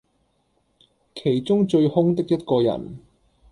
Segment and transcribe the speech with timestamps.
[1.13, 2.97] 其中最兇的一個人，